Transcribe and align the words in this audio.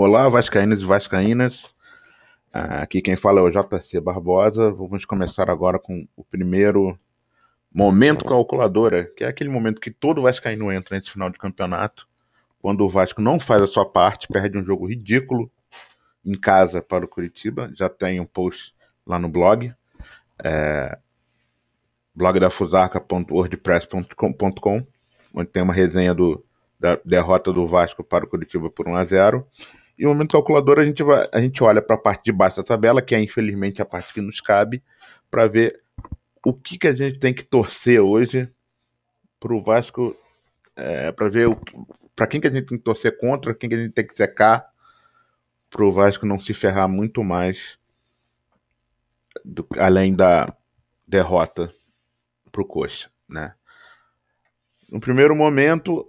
Olá, 0.00 0.28
Vascaínos 0.28 0.80
e 0.80 0.84
Vascaínas. 0.84 1.74
Ah, 2.52 2.82
aqui 2.82 3.02
quem 3.02 3.16
fala 3.16 3.40
é 3.40 3.42
o 3.42 3.50
JC 3.50 4.00
Barbosa. 4.00 4.70
Vamos 4.70 5.04
começar 5.04 5.50
agora 5.50 5.76
com 5.76 6.06
o 6.16 6.22
primeiro 6.22 6.96
momento 7.74 8.24
calculadora, 8.24 9.10
que 9.16 9.24
é 9.24 9.26
aquele 9.26 9.50
momento 9.50 9.80
que 9.80 9.90
todo 9.90 10.22
Vascaíno 10.22 10.70
entra 10.70 10.96
nesse 10.96 11.10
final 11.10 11.28
de 11.28 11.36
campeonato, 11.36 12.08
quando 12.62 12.84
o 12.84 12.88
Vasco 12.88 13.20
não 13.20 13.40
faz 13.40 13.60
a 13.60 13.66
sua 13.66 13.84
parte, 13.84 14.28
perde 14.28 14.56
um 14.56 14.64
jogo 14.64 14.86
ridículo 14.86 15.50
em 16.24 16.34
casa 16.34 16.80
para 16.80 17.04
o 17.04 17.08
Curitiba. 17.08 17.68
Já 17.74 17.88
tem 17.88 18.20
um 18.20 18.24
post 18.24 18.72
lá 19.04 19.18
no 19.18 19.28
blog, 19.28 19.74
é, 20.44 20.96
blog 22.14 22.38
da 22.38 22.50
fusarca.wordpress.com, 22.50 24.86
onde 25.34 25.50
tem 25.50 25.60
uma 25.60 25.74
resenha 25.74 26.14
do, 26.14 26.46
da 26.78 27.00
derrota 27.04 27.52
do 27.52 27.66
Vasco 27.66 28.04
para 28.04 28.24
o 28.24 28.28
Curitiba 28.28 28.70
por 28.70 28.86
1 28.86 28.94
a 28.94 29.04
0 29.04 29.44
e 29.98 30.04
no 30.04 30.10
momento 30.10 30.32
calculador 30.32 30.78
a 30.78 30.84
gente, 30.84 31.02
vai, 31.02 31.28
a 31.32 31.40
gente 31.40 31.62
olha 31.62 31.82
para 31.82 31.96
a 31.96 31.98
parte 31.98 32.24
de 32.24 32.32
baixo 32.32 32.56
da 32.56 32.62
tabela, 32.62 33.02
que 33.02 33.14
é 33.14 33.20
infelizmente 33.20 33.82
a 33.82 33.84
parte 33.84 34.14
que 34.14 34.20
nos 34.20 34.40
cabe, 34.40 34.82
para 35.30 35.48
ver 35.48 35.82
o 36.44 36.54
que, 36.54 36.78
que 36.78 36.86
a 36.86 36.94
gente 36.94 37.18
tem 37.18 37.34
que 37.34 37.42
torcer 37.42 38.00
hoje 38.00 38.48
para 39.40 39.52
o 39.52 39.62
Vasco, 39.62 40.16
é, 40.76 41.10
para 41.10 41.28
ver 41.28 41.48
para 42.14 42.26
quem 42.26 42.40
que 42.40 42.46
a 42.46 42.50
gente 42.50 42.66
tem 42.66 42.78
que 42.78 42.84
torcer 42.84 43.18
contra, 43.18 43.54
quem 43.54 43.68
que 43.68 43.74
a 43.74 43.78
gente 43.78 43.92
tem 43.92 44.06
que 44.06 44.16
secar, 44.16 44.72
para 45.68 45.84
o 45.84 45.92
Vasco 45.92 46.24
não 46.24 46.38
se 46.38 46.54
ferrar 46.54 46.88
muito 46.88 47.22
mais, 47.22 47.78
do, 49.44 49.66
além 49.78 50.14
da 50.14 50.52
derrota 51.06 51.72
para 52.50 52.62
o 52.62 52.64
Coxa, 52.64 53.10
né? 53.28 53.54
No 54.88 55.00
primeiro 55.00 55.34
momento, 55.36 56.08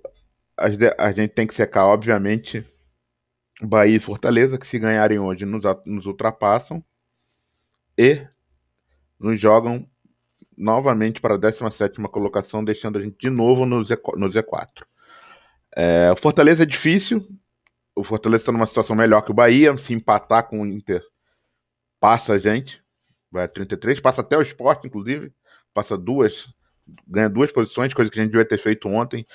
a, 0.56 0.66
a 0.98 1.12
gente 1.12 1.32
tem 1.32 1.46
que 1.46 1.54
secar, 1.54 1.86
obviamente, 1.86 2.66
Bahia 3.62 3.98
e 3.98 4.00
Fortaleza, 4.00 4.58
que 4.58 4.68
se 4.68 4.80
ganharem 4.80 5.20
hoje 5.20 5.46
nos, 5.46 5.64
nos 5.86 6.06
ultrapassam 6.06 6.84
e 7.98 8.26
nos 9.20 9.40
jogam 9.40 9.88
novamente 10.58 11.20
para 11.20 11.36
a 11.36 11.38
17 11.38 12.02
colocação, 12.10 12.64
deixando 12.64 12.98
a 12.98 13.02
gente 13.02 13.18
de 13.18 13.30
novo 13.30 13.66
no, 13.66 13.84
Z, 13.84 13.98
no 14.16 14.30
Z4. 14.30 14.84
É, 15.76 16.12
o 16.12 16.16
Fortaleza 16.16 16.64
é 16.64 16.66
difícil, 16.66 17.28
o 17.96 18.04
Fortaleza 18.04 18.44
está 18.44 18.52
numa 18.52 18.66
situação 18.66 18.96
melhor 18.96 19.22
que 19.22 19.32
o 19.32 19.34
Bahia, 19.34 19.76
se 19.78 19.94
empatar 19.94 20.48
com 20.48 20.62
o 20.62 20.66
Inter, 20.66 21.04
passa 22.00 22.34
a 22.34 22.40
gente, 22.40 22.82
vai 23.32 23.44
a 23.44 23.48
33, 23.48 24.00
passa 24.00 24.22
até 24.22 24.38
o 24.38 24.42
esporte, 24.42 24.88
inclusive, 24.88 25.34
passa 25.74 25.98
duas, 25.98 26.48
ganha 27.08 27.30
duas 27.30 27.52
posições, 27.52 27.94
coisa 27.94 28.10
que 28.10 28.20
a 28.20 28.24
gente 28.24 28.32
devia 28.32 28.48
ter 28.48 28.58
feito 28.58 28.88
ontem, 28.88 29.26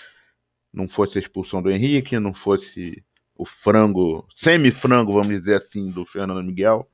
não 0.73 0.89
fosse 0.89 1.19
a 1.19 1.21
expulsão 1.21 1.63
do 1.63 1.71
Henrique, 1.71 2.19
não 2.19 2.35
fosse 2.35 3.05
o 3.37 3.45
frango, 3.45 4.27
semi-frango, 4.35 5.13
vamos 5.13 5.29
dizer 5.29 5.57
assim, 5.57 5.91
do 5.91 6.07
Fernando 6.07 6.43
Miguel, 6.43 6.89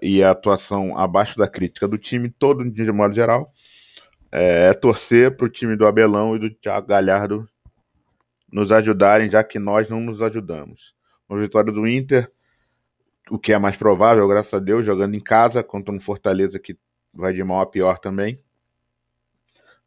e 0.00 0.22
a 0.22 0.30
atuação 0.30 0.96
abaixo 0.96 1.36
da 1.36 1.48
crítica 1.48 1.88
do 1.88 1.98
time 1.98 2.30
todo, 2.30 2.68
de 2.70 2.92
modo 2.92 3.14
geral, 3.14 3.52
é, 4.30 4.68
é 4.68 4.74
torcer 4.74 5.36
para 5.36 5.46
o 5.46 5.50
time 5.50 5.76
do 5.76 5.86
Abelão 5.86 6.36
e 6.36 6.38
do 6.38 6.50
Thiago 6.50 6.86
Galhardo 6.86 7.48
nos 8.50 8.70
ajudarem, 8.72 9.28
já 9.28 9.42
que 9.42 9.58
nós 9.58 9.88
não 9.90 10.00
nos 10.00 10.22
ajudamos. 10.22 10.94
Uma 11.28 11.40
vitória 11.40 11.72
do 11.72 11.86
Inter, 11.86 12.30
o 13.30 13.38
que 13.38 13.52
é 13.52 13.58
mais 13.58 13.76
provável, 13.76 14.26
graças 14.26 14.54
a 14.54 14.58
Deus, 14.58 14.86
jogando 14.86 15.14
em 15.14 15.20
casa 15.20 15.62
contra 15.62 15.92
um 15.92 16.00
Fortaleza 16.00 16.58
que 16.58 16.78
vai 17.12 17.32
de 17.32 17.42
mal 17.42 17.60
a 17.60 17.66
pior 17.66 17.98
também. 17.98 18.40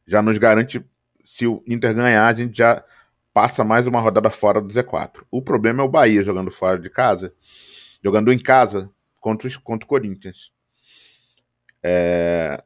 Já 0.06 0.22
nos 0.22 0.38
garante, 0.38 0.84
se 1.24 1.48
o 1.48 1.64
Inter 1.66 1.96
ganhar, 1.96 2.28
a 2.28 2.36
gente 2.36 2.58
já 2.58 2.84
passa 3.34 3.64
mais 3.64 3.88
uma 3.88 4.00
rodada 4.00 4.30
fora 4.30 4.62
do 4.62 4.74
Z4. 4.74 5.24
O 5.30 5.42
problema 5.42 5.82
é 5.82 5.86
o 5.86 5.90
Bahia 5.90 6.24
jogando 6.24 6.52
fora 6.52 6.80
de 6.80 6.90
casa, 6.90 7.34
jogando 8.04 8.32
em 8.32 8.40
casa 8.40 8.90
contra, 9.20 9.50
contra 9.62 9.86
o 9.86 9.88
Corinthians. 9.88 10.52
É... 11.84 12.64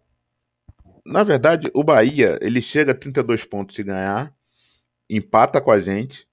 Na 1.05 1.23
verdade, 1.23 1.69
o 1.73 1.83
Bahia 1.83 2.39
ele 2.41 2.61
chega 2.61 2.91
a 2.91 2.95
32 2.95 3.45
pontos 3.45 3.75
se 3.75 3.83
ganhar, 3.83 4.33
empata 5.07 5.61
com 5.61 5.71
a 5.71 5.79
gente, 5.79 6.27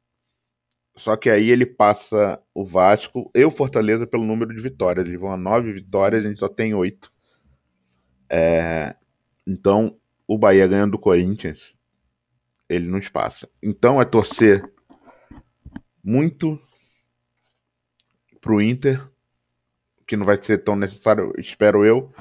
só 0.96 1.14
que 1.16 1.28
aí 1.28 1.50
ele 1.50 1.66
passa 1.66 2.40
o 2.54 2.64
Vasco 2.64 3.30
e 3.34 3.44
o 3.44 3.50
Fortaleza 3.50 4.06
pelo 4.06 4.24
número 4.24 4.54
de 4.54 4.62
vitórias. 4.62 5.06
Eles 5.06 5.20
vão 5.20 5.32
a 5.32 5.36
nove 5.36 5.72
vitórias, 5.72 6.24
a 6.24 6.28
gente 6.28 6.40
só 6.40 6.48
tem 6.48 6.74
oito. 6.74 7.12
É... 8.30 8.96
Então, 9.46 9.98
o 10.26 10.38
Bahia 10.38 10.66
ganhando 10.66 10.92
do 10.92 10.98
Corinthians 10.98 11.74
ele 12.74 12.88
nos 12.88 13.08
passa. 13.08 13.48
Então 13.62 14.00
é 14.00 14.04
torcer 14.04 14.62
muito 16.02 16.58
pro 18.40 18.60
Inter, 18.60 19.00
que 20.06 20.16
não 20.16 20.26
vai 20.26 20.42
ser 20.42 20.58
tão 20.58 20.74
necessário, 20.74 21.32
espero 21.38 21.84
eu. 21.84 22.12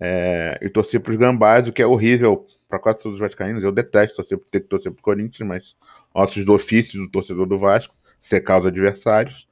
É, 0.00 0.58
e 0.60 0.68
torcer 0.68 1.00
pros 1.00 1.16
Gambás, 1.16 1.68
o 1.68 1.72
que 1.72 1.80
é 1.80 1.86
horrível 1.86 2.44
para 2.68 2.78
quase 2.78 3.02
todos 3.02 3.14
os 3.14 3.20
vascaínos. 3.20 3.62
Eu 3.62 3.70
detesto 3.70 4.16
torcer, 4.16 4.38
ter 4.50 4.60
que 4.60 4.66
torcer 4.66 4.90
pro 4.90 5.02
Corinthians, 5.02 5.46
mas 5.46 5.76
ossos 6.12 6.44
do 6.44 6.54
ofício 6.54 7.00
do 7.00 7.08
torcedor 7.08 7.46
do 7.46 7.58
Vasco, 7.58 7.94
secar 8.20 8.60
os 8.60 8.66
adversários. 8.66 9.46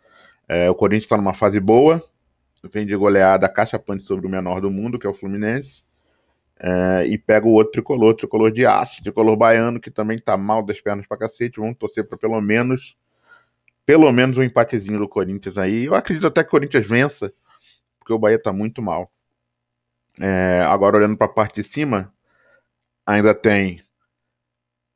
É, 0.49 0.69
o 0.69 0.75
Corinthians 0.75 1.05
está 1.05 1.17
numa 1.17 1.35
fase 1.35 1.61
boa, 1.61 2.03
vem 2.73 2.85
de 2.85 2.97
goleada 2.97 3.49
caixa-pante 3.49 4.05
sobre 4.05 4.27
o 4.27 4.31
menor 4.31 4.61
do 4.61 4.71
mundo, 4.71 4.99
que 4.99 5.07
é 5.07 5.11
o 5.11 5.15
Fluminense. 5.15 5.85
É, 6.63 7.07
e 7.07 7.17
pega 7.17 7.47
o 7.47 7.53
outro 7.53 7.73
tricolor, 7.73 8.15
tricolor 8.15 8.53
de 8.53 8.67
aço, 8.67 9.03
tricolor 9.03 9.35
baiano, 9.35 9.81
que 9.81 9.91
também 9.91 10.19
tá 10.19 10.37
mal 10.37 10.63
das 10.63 10.81
pernas 10.81 11.07
pra 11.07 11.17
cacete. 11.17 11.59
Vamos 11.59 11.79
torcer 11.79 12.07
para 12.07 12.19
pelo 12.19 12.39
menos 12.41 12.97
pelo 13.87 14.13
menos 14.13 14.39
um 14.39 14.43
empatezinho 14.43 14.99
do 14.99 15.09
Corinthians 15.09 15.59
aí. 15.59 15.87
Eu 15.87 15.95
acredito 15.97 16.27
até 16.27 16.43
que 16.45 16.49
o 16.49 16.51
Corinthians 16.53 16.87
vença, 16.87 17.33
porque 17.99 18.13
o 18.13 18.19
Bahia 18.19 18.41
tá 18.41 18.53
muito 18.53 18.81
mal. 18.81 19.11
É, 20.21 20.61
agora 20.69 20.99
olhando 20.99 21.17
para 21.17 21.27
a 21.27 21.33
parte 21.33 21.63
de 21.63 21.69
cima, 21.69 22.13
ainda 23.05 23.35
tem. 23.35 23.83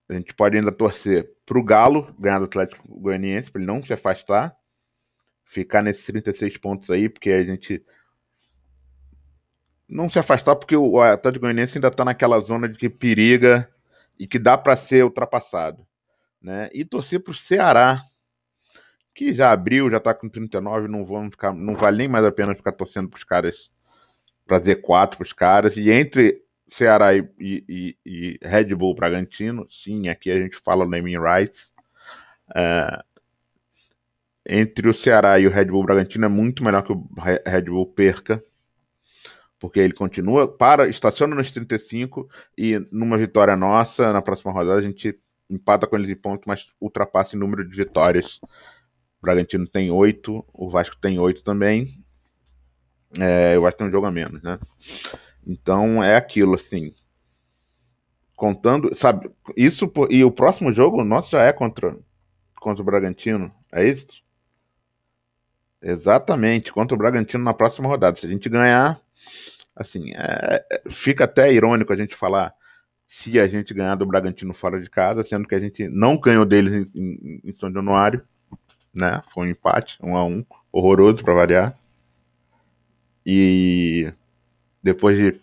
A 0.09 0.15
gente 0.15 0.33
pode 0.35 0.57
ainda 0.57 0.71
torcer 0.71 1.29
pro 1.45 1.65
Galo 1.65 2.15
ganhar 2.19 2.39
do 2.39 2.45
Atlético 2.45 2.87
Goianiense, 2.87 3.51
para 3.51 3.61
ele 3.61 3.67
não 3.67 3.83
se 3.83 3.93
afastar, 3.93 4.55
ficar 5.45 5.83
nesses 5.83 6.05
36 6.05 6.57
pontos 6.59 6.91
aí, 6.91 7.09
porque 7.09 7.31
a 7.31 7.43
gente 7.43 7.85
não 9.89 10.09
se 10.09 10.19
afastar, 10.19 10.57
porque 10.57 10.77
o 10.77 11.01
Atlético 11.01 11.43
Goianiense 11.43 11.77
ainda 11.79 11.89
está 11.89 12.05
naquela 12.05 12.41
zona 12.41 12.69
de 12.69 12.79
que 12.79 12.89
periga 12.89 13.69
e 14.19 14.27
que 14.27 14.39
dá 14.39 14.57
para 14.57 14.77
ser 14.77 15.05
ultrapassado. 15.05 15.87
Né? 16.41 16.69
E 16.73 16.85
torcer 16.85 17.21
para 17.21 17.33
o 17.33 17.35
Ceará, 17.35 18.03
que 19.15 19.35
já 19.35 19.53
abriu, 19.53 19.91
já 19.91 19.99
está 19.99 20.13
com 20.13 20.29
39, 20.29 20.89
não 20.89 21.05
vão 21.05 21.31
ficar, 21.31 21.53
não 21.53 21.75
vale 21.75 21.99
nem 21.99 22.09
mais 22.09 22.25
a 22.25 22.33
pena 22.33 22.55
ficar 22.55 22.73
torcendo 22.73 23.09
para 23.09 23.19
os 23.19 23.25
caras, 23.25 23.71
para 24.47 24.61
Z4 24.61 25.17
para 25.17 25.23
os 25.23 25.33
caras. 25.33 25.77
E 25.77 25.91
entre 25.91 26.43
Ceará 26.69 27.15
e, 27.15 27.29
e, 27.39 27.97
e, 28.05 28.39
Red 28.43 28.75
Bull 28.75 28.95
Bragantino, 28.95 29.67
sim, 29.71 30.09
aqui 30.09 30.31
a 30.31 30.37
gente 30.37 30.57
fala 30.59 30.87
naming 30.87 31.19
rights. 31.19 31.73
É, 32.55 33.03
entre 34.47 34.89
o 34.89 34.95
Ceará 34.95 35.39
e 35.39 35.47
o 35.47 35.51
Red 35.51 35.67
Bull 35.67 35.85
Bragantino 35.85 36.25
é 36.27 36.29
muito 36.29 36.63
melhor 36.63 36.83
que 36.83 36.93
o 36.93 37.09
Red 37.47 37.63
Bull 37.63 37.87
perca 37.87 38.45
porque 39.65 39.81
ele 39.81 39.95
continua, 39.95 40.47
para, 40.47 40.91
estaciona 40.91 41.35
nos 41.35 41.51
35 41.51 42.29
e 42.57 42.87
numa 42.93 43.17
vitória 43.17 43.57
nossa, 43.57 44.13
na 44.13 44.21
próxima 44.21 44.53
rodada, 44.53 44.79
a 44.79 44.83
gente 44.83 45.19
empata 45.49 45.87
com 45.87 45.97
eles 45.97 46.11
em 46.11 46.15
ponto, 46.15 46.43
mas 46.47 46.67
ultrapassa 46.79 47.35
em 47.35 47.39
número 47.39 47.67
de 47.67 47.75
vitórias. 47.75 48.41
O 48.43 49.23
Bragantino 49.23 49.67
tem 49.67 49.91
8, 49.91 50.45
o 50.53 50.69
Vasco 50.69 50.99
tem 51.01 51.19
8 51.19 51.43
também. 51.43 51.99
É, 53.19 53.59
o 53.59 53.63
Vasco 53.63 53.79
tem 53.79 53.87
um 53.87 53.91
jogo 53.91 54.07
a 54.07 54.11
menos, 54.11 54.43
né? 54.43 54.59
Então 55.47 56.05
é 56.05 56.15
aquilo, 56.15 56.57
assim. 56.57 56.95
Contando, 58.37 58.95
sabe, 58.95 59.31
isso 59.57 59.91
e 60.11 60.23
o 60.23 60.31
próximo 60.31 60.75
jogo 60.75 61.03
nosso 61.03 61.31
já 61.31 61.43
é 61.43 61.55
contra, 61.55 61.97
contra 62.61 62.83
o 62.83 62.85
Bragantino, 62.85 63.51
é 63.73 63.89
isso? 63.89 64.23
Exatamente, 65.81 66.71
contra 66.71 66.95
o 66.95 66.99
Bragantino 66.99 67.43
na 67.43 67.55
próxima 67.55 67.89
rodada. 67.89 68.21
Se 68.21 68.27
a 68.27 68.29
gente 68.29 68.51
ganhar, 68.51 69.01
assim, 69.75 70.13
é, 70.15 70.65
é, 70.71 70.91
fica 70.91 71.25
até 71.25 71.53
irônico 71.53 71.93
a 71.93 71.97
gente 71.97 72.15
falar 72.15 72.55
se 73.07 73.39
a 73.39 73.47
gente 73.47 73.75
ganhar 73.75 73.95
do 73.95 74.07
Bragantino 74.07 74.55
fora 74.55 74.81
de 74.81 74.89
casa, 74.89 75.23
sendo 75.23 75.47
que 75.47 75.55
a 75.55 75.59
gente 75.59 75.89
não 75.89 76.19
ganhou 76.19 76.45
deles 76.45 76.91
em, 76.95 77.41
em, 77.45 77.53
São 77.53 77.73
Januário, 77.73 78.23
né? 78.95 79.23
Foi 79.33 79.47
um 79.47 79.51
empate, 79.51 79.99
um 80.03 80.17
a 80.17 80.25
um, 80.25 80.45
horroroso 80.73 81.23
para 81.23 81.35
variar. 81.35 81.75
E 83.25 84.13
depois 84.83 85.17
de 85.17 85.41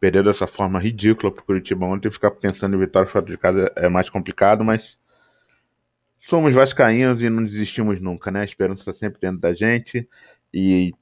perder 0.00 0.24
dessa 0.24 0.46
forma 0.46 0.78
ridícula 0.78 1.32
pro 1.32 1.44
Curitiba 1.44 1.86
ontem, 1.86 2.10
ficar 2.10 2.30
pensando 2.32 2.76
em 2.76 2.80
vitória 2.80 3.08
fora 3.08 3.24
de 3.24 3.36
casa 3.36 3.72
é 3.76 3.88
mais 3.88 4.10
complicado, 4.10 4.64
mas 4.64 4.98
somos 6.20 6.54
vascaínos 6.54 7.22
e 7.22 7.28
não 7.28 7.44
desistimos 7.44 8.00
nunca, 8.00 8.30
né? 8.30 8.40
A 8.40 8.44
esperança 8.44 8.80
está 8.80 8.92
sempre 8.92 9.20
dentro 9.20 9.40
da 9.40 9.54
gente 9.54 10.08
e 10.52 10.92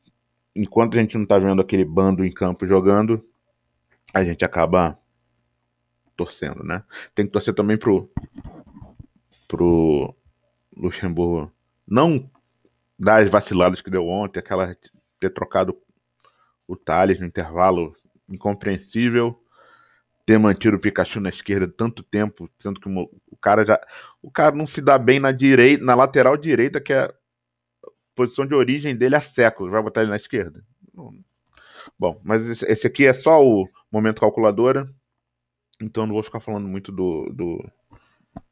enquanto 0.54 0.96
a 0.96 1.00
gente 1.00 1.16
não 1.16 1.26
tá 1.26 1.38
vendo 1.38 1.60
aquele 1.60 1.84
bando 1.84 2.24
em 2.24 2.32
campo 2.32 2.66
jogando, 2.66 3.24
a 4.12 4.24
gente 4.24 4.44
acaba 4.44 4.98
torcendo, 6.16 6.62
né? 6.64 6.82
Tem 7.14 7.26
que 7.26 7.32
torcer 7.32 7.54
também 7.54 7.76
pro 7.76 8.10
pro 9.48 10.14
Luxemburgo 10.76 11.52
não 11.86 12.30
das 12.98 13.28
vaciladas 13.28 13.80
que 13.80 13.90
deu 13.90 14.06
ontem, 14.06 14.38
aquela 14.38 14.76
ter 15.18 15.30
trocado 15.30 15.76
o 16.68 16.76
Thales 16.76 17.18
no 17.18 17.26
intervalo 17.26 17.96
incompreensível, 18.28 19.42
ter 20.24 20.38
mantido 20.38 20.76
o 20.76 20.80
Pikachu 20.80 21.18
na 21.18 21.30
esquerda 21.30 21.66
tanto 21.66 22.02
tempo, 22.02 22.48
sendo 22.58 22.78
que 22.78 22.88
o 22.88 23.36
cara 23.36 23.64
já. 23.66 23.80
O 24.22 24.30
cara 24.30 24.54
não 24.54 24.66
se 24.66 24.80
dá 24.80 24.96
bem 24.96 25.18
na 25.18 25.32
direita, 25.32 25.82
na 25.82 25.94
lateral 25.94 26.36
direita, 26.36 26.80
que 26.80 26.92
é 26.92 27.12
posição 28.20 28.46
de 28.46 28.54
origem 28.54 28.94
dele 28.94 29.16
há 29.16 29.20
séculos. 29.20 29.72
Vai 29.72 29.82
botar 29.82 30.02
ele 30.02 30.10
na 30.10 30.16
esquerda? 30.16 30.62
Bom, 31.98 32.20
mas 32.22 32.62
esse 32.62 32.86
aqui 32.86 33.06
é 33.06 33.14
só 33.14 33.42
o 33.42 33.66
momento 33.90 34.20
calculadora. 34.20 34.86
Então 35.80 36.06
não 36.06 36.12
vou 36.12 36.22
ficar 36.22 36.40
falando 36.40 36.68
muito 36.68 36.92
do, 36.92 37.30
do, 37.32 37.70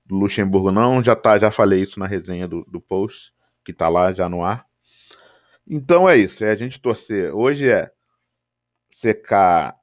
do 0.06 0.16
Luxemburgo, 0.16 0.70
não. 0.70 1.04
Já, 1.04 1.14
tá, 1.14 1.38
já 1.38 1.52
falei 1.52 1.82
isso 1.82 2.00
na 2.00 2.06
resenha 2.06 2.48
do, 2.48 2.64
do 2.64 2.80
post, 2.80 3.34
que 3.62 3.74
tá 3.74 3.90
lá 3.90 4.10
já 4.14 4.26
no 4.26 4.42
ar. 4.42 4.66
Então 5.66 6.08
é 6.08 6.16
isso, 6.16 6.42
é 6.42 6.50
a 6.50 6.56
gente 6.56 6.80
torcer. 6.80 7.34
Hoje 7.34 7.68
é 7.68 7.92
secar 8.94 9.76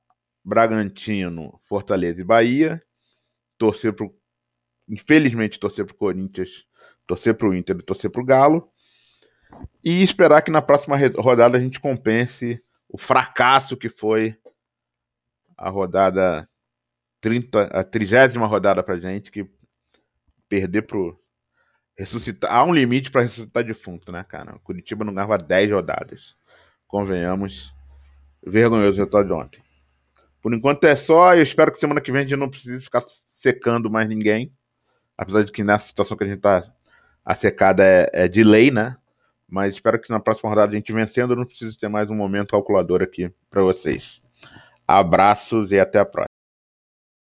Bragantino, 0.43 1.61
Fortaleza 1.65 2.21
e 2.21 2.25
Bahia. 2.25 2.81
Torcer 3.55 3.93
pro. 3.93 4.11
Infelizmente, 4.89 5.59
torcer 5.59 5.85
pro 5.85 5.95
Corinthians, 5.95 6.65
torcer 7.05 7.35
pro 7.35 7.53
Inter 7.53 7.77
e 7.77 7.83
torcer 7.83 8.09
pro 8.09 8.25
Galo. 8.25 8.71
E 9.83 10.01
esperar 10.03 10.41
que 10.41 10.51
na 10.51 10.61
próxima 10.61 10.97
rodada 11.17 11.57
a 11.57 11.61
gente 11.61 11.79
compense 11.79 12.61
o 12.89 12.97
fracasso 12.97 13.77
que 13.77 13.89
foi 13.89 14.37
a 15.57 15.69
rodada 15.69 16.49
30, 17.21 17.63
a 17.63 17.83
trigésima 17.83 18.45
rodada 18.45 18.83
pra 18.83 18.97
gente, 18.97 19.31
que 19.31 19.49
perder 20.47 20.83
pro. 20.83 21.19
Ressuscitar. 21.97 22.53
Há 22.53 22.63
um 22.63 22.73
limite 22.73 23.09
para 23.09 23.21
ressuscitar 23.21 23.63
defunto, 23.63 24.11
né, 24.11 24.23
cara? 24.23 24.59
Curitiba 24.63 25.05
não 25.05 25.13
ganhava 25.13 25.37
10 25.37 25.71
rodadas. 25.71 26.35
Convenhamos. 26.87 27.73
Vergonhoso 28.45 28.87
o 28.87 28.91
resultado 28.91 29.25
de 29.25 29.33
ontem. 29.33 29.63
Por 30.41 30.53
enquanto 30.53 30.83
é 30.83 30.95
só. 30.95 31.33
Eu 31.33 31.41
espero 31.41 31.71
que 31.71 31.79
semana 31.79 32.01
que 32.01 32.11
vem 32.11 32.19
a 32.19 32.23
gente 32.23 32.35
não 32.35 32.49
precise 32.49 32.83
ficar 32.83 33.03
secando 33.37 33.89
mais 33.89 34.09
ninguém. 34.09 34.53
Apesar 35.17 35.43
de 35.43 35.51
que 35.51 35.63
nessa 35.63 35.87
situação 35.87 36.17
que 36.17 36.25
a 36.25 36.27
gente 36.27 36.41
tá. 36.41 36.63
A 37.23 37.33
secada 37.33 37.83
é, 37.83 38.09
é 38.13 38.27
de 38.27 38.43
lei, 38.43 38.69
né? 38.69 38.97
Mas 39.47 39.75
espero 39.75 39.99
que 39.99 40.09
na 40.09 40.19
próxima 40.19 40.49
rodada 40.49 40.71
a 40.71 40.75
gente 40.75 40.91
vencendo, 40.91 41.33
eu 41.33 41.37
não 41.37 41.45
precise 41.45 41.77
ter 41.77 41.87
mais 41.87 42.09
um 42.09 42.15
momento 42.15 42.51
calculador 42.51 43.01
aqui 43.01 43.31
para 43.49 43.61
vocês. 43.61 44.21
Abraços 44.87 45.71
e 45.71 45.79
até 45.79 45.99
a 45.99 46.05
próxima. 46.05 46.34